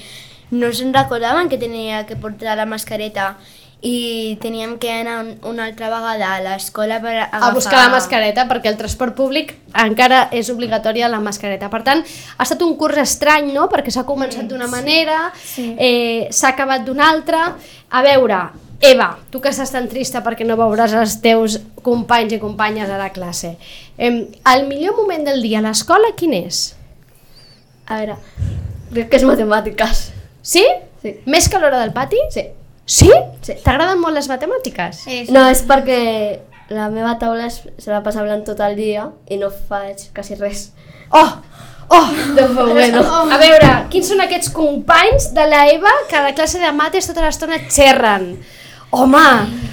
[0.53, 3.35] no se'n recordaven que tenia que portar la mascareta
[3.83, 7.49] i teníem que anar un- una altra vegada a l'escola per agafar...
[7.49, 11.67] a buscar la mascareta perquè el transport públic encara és obligatòria la mascareta.
[11.73, 12.05] Per tant,
[12.39, 17.11] ha estat un curs estrany, no?, perquè s'ha començat d'una manera, eh, s'ha acabat d'una
[17.11, 17.57] altra.
[17.91, 18.39] A veure,
[18.83, 22.99] Eva, tu que estàs tan trista perquè no veuràs els teus companys i companyes a
[22.99, 23.55] la classe,
[23.97, 24.11] eh,
[24.55, 26.73] el millor moment del dia a l'escola quin és?
[27.87, 28.17] A veure,
[28.91, 30.01] crec que és matemàtiques.
[30.43, 30.65] Sí?
[31.03, 31.13] Sí.
[31.31, 32.19] Més que a l'hora del pati?
[32.35, 32.43] Sí.
[32.85, 33.11] Sí?
[33.47, 33.55] sí.
[33.63, 35.05] T'agraden molt les matemàtiques?
[35.31, 36.01] No, és perquè
[36.73, 40.39] la meva taula es, se la passa hablant tot el dia i no faig quasi
[40.41, 40.73] res.
[41.15, 41.29] Oh!
[41.93, 42.09] Oh!
[42.35, 43.05] Doncs bueno.
[43.05, 47.07] A veure, quins són aquests companys de la Eva que a la classe de mates
[47.07, 48.33] tota l'estona xerren?
[48.93, 49.25] Home,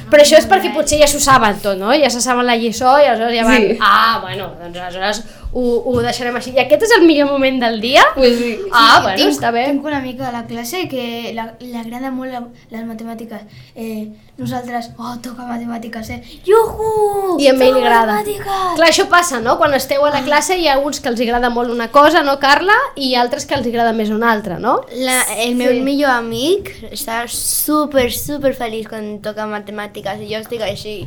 [0.09, 1.91] però això és perquè potser ja s'ho saben tot, no?
[1.99, 3.65] Ja se saben la lliçó i aleshores ja van...
[3.65, 3.77] Sí.
[3.83, 6.51] Ah, bueno, doncs aleshores ho, ho deixarem així.
[6.55, 8.03] I aquest és el millor moment del dia?
[8.15, 8.51] Pues sí.
[8.71, 9.65] Ah, bueno, tinc, està bé.
[9.71, 13.41] Tinc una amiga a la classe que la- li agrada molt la, les matemàtiques.
[13.75, 14.07] Eh,
[14.37, 16.19] nosaltres, oh, toca matemàtiques, eh?
[16.45, 17.37] Juhu!
[17.41, 18.19] I a ell li agrada.
[18.19, 18.75] Matemàtiques!
[18.77, 19.57] Clar, això passa, no?
[19.57, 22.37] Quan esteu a la classe hi ha uns que els agrada molt una cosa, no,
[22.39, 22.75] Carla?
[22.95, 24.77] I altres que els agrada més una altra, no?
[24.95, 30.61] La, el meu millor amic està super, super feliç quan toca matemàtiques i jo estic
[30.65, 30.99] així.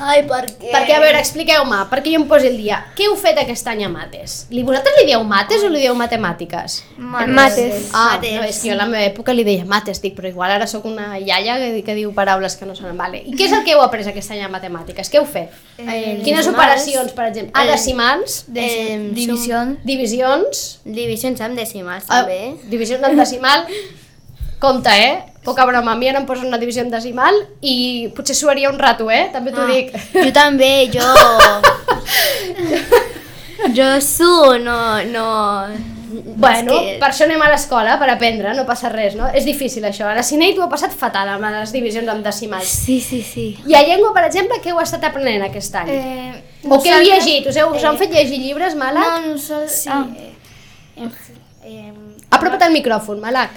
[0.00, 0.70] Ai, per què?
[0.72, 2.78] Perquè, a veure, expliqueu-me, perquè jo em posi el dia.
[2.96, 4.46] Què heu fet aquest any a mates?
[4.50, 6.78] Li, vosaltres li dieu mates o li dieu matemàtiques?
[6.96, 7.90] Mates.
[7.92, 8.32] Ah, Mates.
[8.38, 10.66] no, és que jo a la meva època li deia mates, dic, però igual ara
[10.66, 12.96] sóc una iaia que, que diu paraules que no sonen.
[12.96, 13.20] Vale.
[13.26, 15.10] I què és el que heu après aquest any a matemàtiques?
[15.12, 15.52] Què heu fet?
[15.78, 16.48] Eh, Quines decimals.
[16.54, 17.52] operacions, per exemple?
[17.54, 18.44] Ah, Eh, decimals?
[18.54, 19.64] Eh, Divisió.
[19.84, 20.62] Divisions?
[20.84, 22.56] som- Divisions amb decimals, Ah, també.
[22.70, 23.66] divisions en decimal?
[24.58, 25.24] Compte, eh?
[25.44, 27.32] Poca broma, a mi ara em posen una divisió en decimal
[27.64, 29.30] i potser suaria un rato, eh?
[29.32, 29.94] També t'ho Ah, dic.
[30.12, 31.00] Jo també, jo...
[33.74, 35.02] jo su, no...
[35.04, 35.66] no...
[36.10, 39.28] Bueno, que- per això anem a l'escola, per aprendre, no passa res, no?
[39.32, 40.08] És difícil això.
[40.10, 42.66] A la Cinei t'ho ha passat fatal amb les divisions amb decimals.
[42.66, 43.44] Sí, sí, sí.
[43.68, 45.88] I a llengua, per exemple, què heu estat aprenent aquest any?
[45.94, 46.32] Eh,
[46.66, 47.46] o què heu llegit?
[47.46, 49.06] Us, heu, us han fet llegir llibres, Malak?
[49.22, 49.84] No, nosaltres...
[49.84, 49.88] Sí.
[49.88, 50.06] Ah.
[50.98, 51.10] Hem,
[51.64, 51.94] hem,
[52.34, 53.50] Apropa't al micròfon, Malak.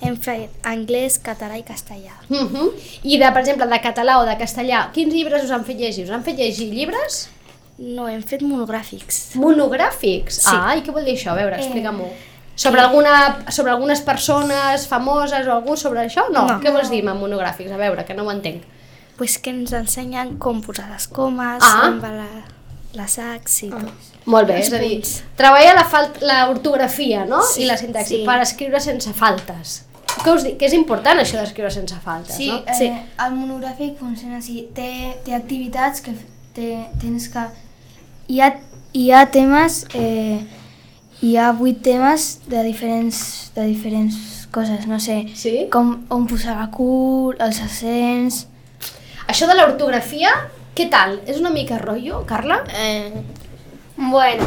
[0.00, 2.14] Hem fet anglès, català i castellà.
[2.28, 2.70] Uh -huh.
[3.02, 6.04] I, de, per exemple, de català o de castellà, quins llibres us han fet llegir?
[6.04, 7.28] Us han fet llegir llibres?
[7.78, 9.34] No, hem fet monogràfics.
[9.34, 10.40] Monogràfics?
[10.40, 10.50] Sí.
[10.52, 11.30] Ah, i què vol dir això?
[11.30, 12.08] A veure, explica-m'ho.
[12.58, 16.24] Sobre, alguna, sobre algunes persones famoses o algú sobre això?
[16.32, 16.46] No.
[16.48, 16.60] No.
[16.60, 17.70] Què vols dir amb monogràfics?
[17.70, 18.64] A veure, que no ho entenc.
[19.16, 21.88] Pues que ens ensenyen com posar les comes, Ah.
[21.88, 22.28] on va la,
[22.94, 23.92] les sacs i tot.
[24.28, 25.00] Molt bé, és a dir,
[25.36, 25.84] treballa la,
[26.20, 27.40] la ortografia no?
[27.42, 28.24] Sí, i la sintaxi sí.
[28.26, 29.87] per escriure sense faltes.
[30.24, 30.56] Què us dic?
[30.60, 32.62] Que és important això d'escriure sense faltes, Sí, no?
[32.66, 34.68] eh, el monogràfic funciona així.
[34.74, 34.88] Té,
[35.24, 36.14] té activitats que
[36.54, 37.44] té, tens que...
[38.28, 38.52] Hi ha,
[38.92, 40.40] hi ha temes, eh,
[41.22, 44.18] hi ha vuit temes de diferents, de diferents
[44.52, 45.66] coses, no sé, Sí?
[45.72, 48.46] com on posar la cul, els accents...
[49.28, 50.30] Això de l'ortografia,
[50.74, 51.18] què tal?
[51.28, 52.62] És una mica rotllo, Carla?
[52.74, 53.12] Eh,
[53.98, 54.44] Bueno,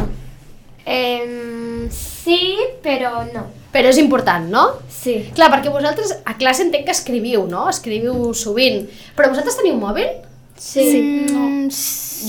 [0.85, 3.43] em, sí, però no.
[3.71, 4.65] Però és important, no?
[4.91, 5.29] Sí.
[5.35, 7.69] Clar, perquè vosaltres a classe entenc que escriviu, no?
[7.71, 8.83] Escriviu sovint.
[9.15, 10.09] Però vosaltres teniu mòbil?
[10.57, 10.83] Sí.
[11.31, 11.69] Mm,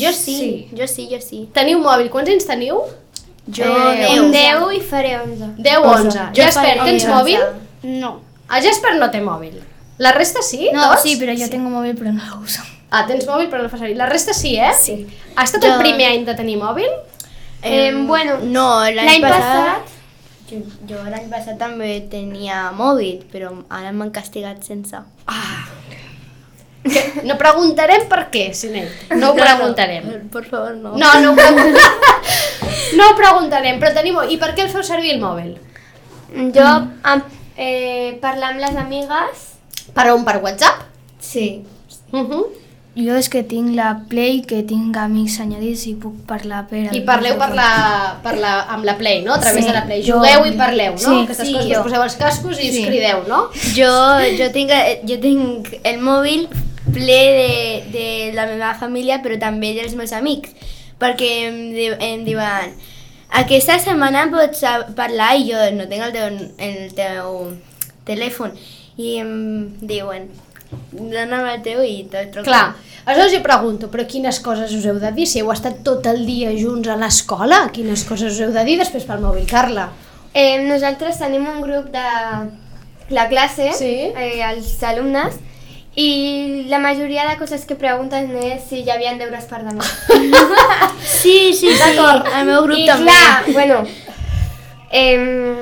[0.00, 1.48] jo sí, jo sí, jo sí.
[1.52, 2.08] Teniu mòbil.
[2.14, 2.78] Quants anys teniu?
[3.50, 4.30] Jo Eh, deu.
[4.30, 5.50] 10 i faré 11.
[5.58, 6.18] 10 o 11.
[6.32, 7.08] Jo Jasper, tens 11.
[7.10, 7.40] mòbil?
[8.00, 8.20] no.
[8.52, 9.58] El Jasper no té mòbil.
[9.98, 10.68] La resta sí?
[10.72, 11.02] No, tots?
[11.02, 12.60] sí, però jo tengo móvil, però no lo uso.
[12.90, 13.96] Ah, tens mòbil però no el fa servir.
[13.96, 14.72] La resta sí, eh?
[14.78, 15.06] Sí.
[15.36, 16.88] Ha estat Jo- el primer any de tenir mòbil?
[17.62, 19.42] Eh, bueno, No, l'any l'any passat...
[19.42, 19.98] passat-
[20.88, 25.00] Jo, l'any passat també tenia mòbil, però ara m'han castigat sense.
[25.26, 25.68] Ah.
[26.82, 29.12] Que no preguntarem per què, Sinet.
[29.14, 30.08] No ho preguntarem.
[30.32, 30.96] Por favor, no.
[30.98, 32.10] No, no ho preguntarem.
[32.98, 34.18] No ho preguntarem, però tenim...
[34.28, 35.54] I per què el feu servir el mòbil?
[36.52, 36.66] Jo,
[37.08, 39.52] amb, eh, parlar amb les amigues,
[39.92, 40.24] Per on?
[40.24, 40.86] Per WhatsApp?
[41.20, 41.64] Sí.
[42.12, 42.44] Uh -huh.
[42.94, 46.82] Jo és que tinc la Play, que tinc amics añadits i puc parlar per...
[46.92, 47.68] I parleu per la,
[48.22, 49.32] per la, amb la Play, no?
[49.32, 50.02] A través Sí, de la Play.
[50.04, 50.98] jo- Jugueu i parleu, no?
[50.98, 51.78] Sí, Aquestes sí, coses, jo.
[51.80, 52.84] us poseu els cascos i us Sí.
[52.84, 53.46] crideu, no?
[53.72, 53.94] Jo,
[54.36, 54.74] jo, tinc,
[55.08, 56.48] jo tinc el mòbil
[56.92, 60.52] ple de, de la meva família, però també dels meus amics,
[61.00, 62.76] perquè em, di em diuen
[63.40, 64.60] aquesta setmana pots
[64.94, 66.28] parlar i jo no tinc el teu,
[66.60, 67.56] el teu
[68.04, 68.52] telèfon
[69.00, 69.32] i em
[69.80, 70.28] diuen
[70.92, 72.44] dona'm el teu i te truco.
[72.48, 75.26] Clar, aleshores jo pregunto, però quines coses us heu de dir?
[75.26, 78.78] Si heu estat tot el dia junts a l'escola, quines coses us heu de dir
[78.78, 79.90] després pel mòbil, Carla?
[80.34, 82.06] eh, nosaltres tenim un grup de
[83.10, 84.12] la classe, Sí.
[84.16, 85.34] eh, els alumnes,
[85.94, 89.84] i la majoria de coses que pregunten és si hi havia deures per demà.
[91.04, 91.98] Sí, sí, sí,
[92.38, 93.10] el meu grup I també.
[93.12, 93.82] clar, bueno,
[94.90, 95.56] em,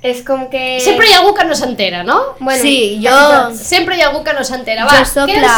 [0.00, 0.78] és com que...
[0.84, 2.18] Sempre hi ha algú que no s'entera, no?
[2.38, 3.14] Bueno, sí, jo,
[3.58, 4.84] Sempre hi ha algú que no s'entera.
[4.86, 5.56] Va, jo soc la...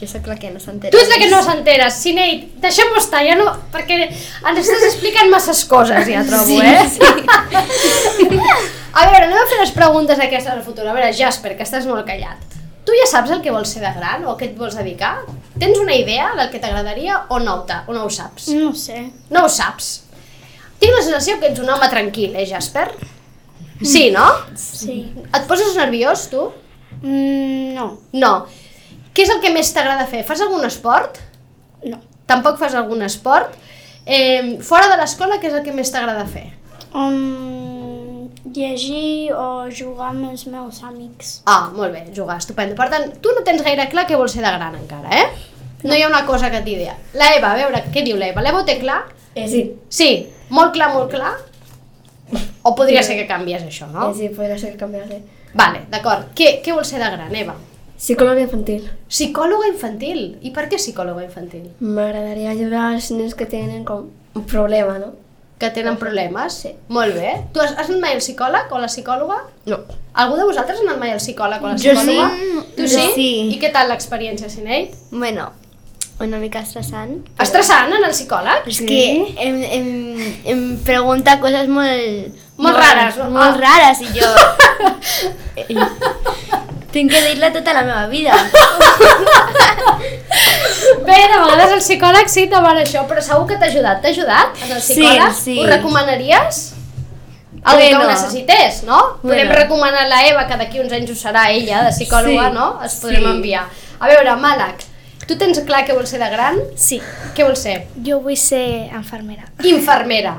[0.00, 0.90] Jo soc la que no s'entera.
[0.94, 3.52] Tu ets la que no s'entera, Sinead, deixem-ho estar, ja no...
[3.74, 6.86] Perquè ens estàs explicant masses coses, ja trobo, Sí, eh?
[6.90, 8.38] sí.
[8.98, 10.86] A veure, anem a fer les preguntes aquestes al futur.
[10.88, 12.56] A veure, Jasper, que estàs molt callat.
[12.88, 15.18] Tu ja saps el que vols ser de gran o a què et vols dedicar?
[15.60, 18.48] Tens una idea del que t'agradaria o no, o no ho saps?
[18.56, 19.04] No ho sé.
[19.30, 19.90] No ho saps.
[20.80, 22.88] Tinc la sensació que ets un home tranquil, eh, Jasper?
[23.82, 24.26] Sí, no?
[24.58, 25.00] Sí.
[25.14, 26.48] Et poses nerviós, tu?
[27.02, 27.88] Mm, no.
[28.12, 28.32] No.
[29.14, 30.24] Què és el que més t'agrada fer?
[30.26, 31.20] Fas algun esport?
[31.86, 32.00] No.
[32.28, 33.54] Tampoc fas algun esport?
[34.06, 36.46] Eh, fora de l'escola, què és el que més t'agrada fer?
[36.96, 41.34] Um, llegir o jugar amb els meus amics.
[41.46, 42.76] Ah, molt bé, jugar, estupendo.
[42.78, 45.28] Per tant, tu no tens gaire clar què vols ser de gran encara, eh?
[45.84, 46.96] No hi ha una cosa que t'idea.
[47.14, 48.42] La Eva, a veure, què diu l'Eva?
[48.42, 49.02] L'Eva ho té clar?
[49.34, 49.62] Eh, sí.
[49.88, 50.10] Sí,
[50.50, 51.36] molt clar, molt clar?
[52.62, 54.10] O podria ser que canvies això, no?
[54.10, 55.22] Eh, sí, podria ser que canviaré.
[55.54, 56.32] Vale, d'acord.
[56.36, 57.54] Què, què vols ser de gran, Eva?
[57.98, 58.84] Psicòloga infantil.
[59.10, 60.20] Psicòloga infantil.
[60.42, 61.64] I per què psicòloga infantil?
[61.80, 65.14] M'agradaria ajudar als nens que tenen com un problema, no?
[65.58, 66.54] Que tenen problemes?
[66.62, 66.70] Sí.
[66.94, 67.32] Molt bé.
[67.52, 69.40] Tu has, has anat mai al psicòleg o la psicòloga?
[69.66, 69.80] No.
[70.14, 72.28] Algú de vosaltres ha anat mai al psicòleg o la Jo psicòloga?
[72.36, 72.66] sí.
[72.76, 73.08] Tu Jo sí?
[73.16, 73.30] sí.
[73.56, 74.94] I què tal l'experiència, Sinead?
[75.10, 75.48] Bueno,
[76.20, 77.12] una mica estressant.
[77.38, 78.66] Estressant en el psicòleg?
[78.66, 79.00] És que
[79.38, 79.88] em, em,
[80.50, 82.34] em pregunta coses molt...
[82.58, 83.28] Molt rares, no?
[83.30, 83.60] Molt Ah.
[83.62, 84.26] rares, i jo...
[86.90, 88.32] Tinc que dir-la tota la meva vida.
[91.04, 94.00] Bé, de vegades el psicòleg sí demana això, però segur que t'ha ajudat.
[94.02, 95.34] T'ha ajudat en el Sí, psicòleg?
[95.36, 95.58] sí.
[95.60, 96.60] Ho recomanaries?
[97.62, 98.10] Algú que ho Bueno.
[98.10, 98.98] necessités, no?
[99.22, 99.54] Podem Bueno.
[99.60, 102.80] recomanar a la Eva, que d'aquí uns anys ho serà ella, de psicòloga, Sí, no?
[102.84, 103.30] Es podrem sí.
[103.36, 103.66] enviar.
[104.00, 104.84] A veure, Malak,
[105.28, 106.56] tu tens clar què vols ser de gran?
[106.80, 106.98] Sí.
[107.36, 107.82] Què vols ser?
[108.04, 109.50] Jo vull ser infermera.
[109.68, 110.38] Infermera.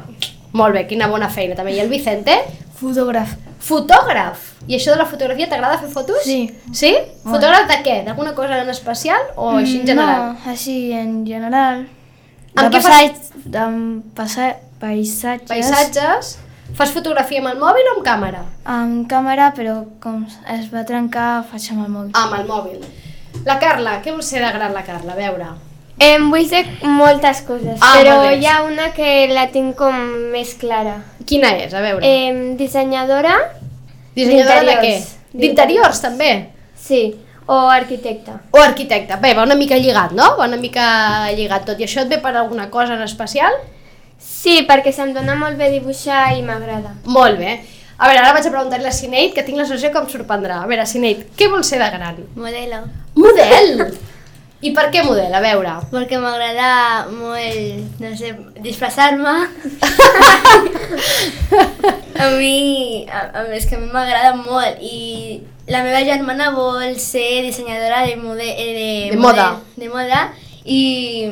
[0.58, 1.75] Molt bé, quina bona feina també.
[1.78, 2.36] I el Vicente?
[2.80, 3.36] Fotògraf.
[3.60, 4.45] Fotògraf.
[4.69, 6.23] I això de la fotografia, t'agrada fer fotos?
[6.25, 6.47] Sí.
[6.73, 6.93] Sí?
[7.25, 7.95] Fotògraf de què?
[8.08, 10.21] D'alguna cosa en especial o així en general?
[10.25, 11.84] No, així en general.
[12.56, 13.65] Amb de què passeig, de
[14.17, 15.49] passa, paisatges.
[15.52, 16.38] Paisatges?
[16.78, 18.41] Fas fotografia amb el mòbil o amb càmera?
[18.69, 20.23] Amb càmera, però com
[20.56, 22.12] es va trencar, faig amb el mòbil.
[22.13, 22.84] Ah, amb el mòbil.
[23.45, 25.13] La Carla, què vol ser de gran la Carla?
[25.13, 25.47] A veure.
[25.99, 29.95] Em vull fer moltes coses, Ah, però hi ha una que la tinc com
[30.32, 30.97] més clara.
[31.28, 31.73] Quina és?
[31.73, 32.06] A veure.
[32.08, 33.34] Em, dissenyadora,
[34.15, 34.93] Dissenyadora de què?
[35.34, 35.99] d'interiors.
[36.02, 36.49] També?
[36.75, 38.39] sí, o arquitecta.
[38.52, 39.15] O arquitecte.
[39.17, 40.36] Bé, va una mica lligat, no?
[40.38, 41.80] Va una mica lligat tot.
[41.80, 43.52] I això et ve per alguna cosa en especial?
[44.19, 46.93] Sí, perquè se'm dona molt bé dibuixar i m'agrada.
[47.06, 47.60] Molt bé.
[47.97, 50.62] A veure, ara vaig a preguntar-li a Sinead, que tinc la sensació que em sorprendrà.
[50.63, 52.21] A veure, Sinead, què vols ser de gran?
[52.36, 52.84] Modelo.
[53.19, 53.84] Model!
[54.67, 55.32] I per què model?
[55.32, 55.77] A veure.
[55.91, 59.36] Perquè m'agrada molt, no sé, disfressar-me.
[62.19, 66.95] a mi, a, a, és que a mi m'agrada molt i la meva germana vol
[66.99, 69.51] ser dissenyadora de, mode, eh, de, De moda.
[69.53, 70.21] model- de moda
[70.65, 71.32] i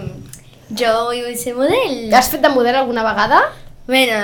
[0.71, 2.13] jo vull ser model.
[2.15, 3.41] Has fet de model alguna vegada?
[3.87, 4.19] Bueno,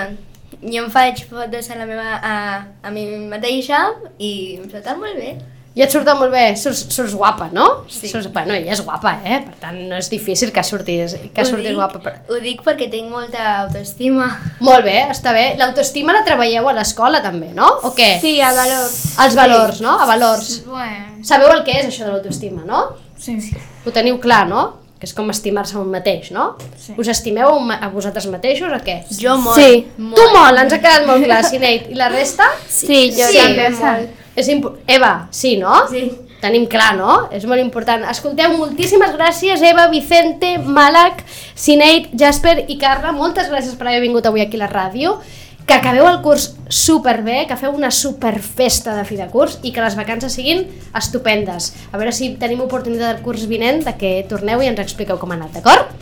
[0.63, 2.35] jo em faig fotos a la meva, a,
[2.83, 3.85] a mi mateixa
[4.19, 5.33] i em surt molt bé.
[5.75, 7.63] I et surten molt bé, surts, surts guapa, no?
[7.89, 8.05] Sí.
[8.11, 9.39] Surts, bueno, ella és guapa, eh?
[9.47, 11.97] Per tant, no és difícil que surtis, que Ho surtis dic- guapa.
[12.03, 12.19] Però...
[12.29, 14.27] Ho dic perquè tinc molta autoestima.
[14.61, 15.55] Molt bé, està bé.
[15.57, 17.71] L'autoestima la treballeu a l'escola també, no?
[17.89, 18.11] O què?
[18.21, 18.99] Sí, a valors.
[19.25, 19.97] Els valors, no?
[19.97, 20.53] A valors.
[20.67, 22.85] Bueno, Sabeu el que és això de l'autoestima, no?
[23.17, 23.39] sí.
[23.85, 24.67] Ho teniu clar, no?
[24.99, 26.53] Que és com estimar-se un mateix, no?
[26.79, 26.93] Sí.
[27.01, 29.01] Us estimeu a vosaltres mateixos o què?
[29.19, 29.57] Jo molt.
[29.59, 29.87] Sí.
[29.97, 30.15] molt.
[30.21, 31.89] Tu molt, ens ha quedat molt clar, Sinead.
[31.91, 32.45] I la resta?
[32.69, 33.41] Sí, jo Sí.
[33.41, 34.19] també molt.
[34.35, 34.49] És.
[34.87, 35.83] Eva, sí, no?
[35.89, 36.09] Sí.
[36.43, 37.29] tenim clar, no?
[37.31, 38.01] És molt important.
[38.11, 41.21] Escolteu, moltíssimes gràcies, Eva, Vicente, Malak,
[41.55, 43.13] Sineid, Jasper i Carla.
[43.15, 45.21] Moltes gràcies per haver vingut avui aquí a la ràdio
[45.65, 49.83] que acabeu el curs superbé, que feu una superfesta de fi de curs i que
[49.83, 50.65] les vacances siguin
[50.99, 51.71] estupendes.
[51.91, 55.31] A veure si tenim oportunitat del curs vinent de que torneu i ens expliqueu com
[55.31, 55.93] ha anat, d'acord?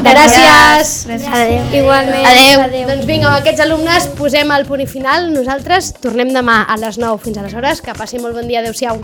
[0.00, 1.06] Gràcies.
[1.08, 1.62] Adéu.
[1.82, 2.26] Igualment.
[2.26, 2.64] Adéu.
[2.64, 2.86] Adéu.
[2.88, 5.30] Doncs vinga, amb aquests alumnes posem el punt i final.
[5.34, 7.82] Nosaltres tornem demà a les 9 fins a les hores.
[7.84, 8.64] Que passi molt bon dia.
[8.64, 9.00] Adéu-siau.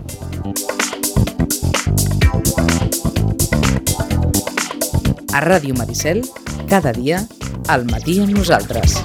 [5.37, 6.25] A Ràdio Maricel,
[6.71, 7.21] cada dia,
[7.69, 9.03] al matí amb nosaltres.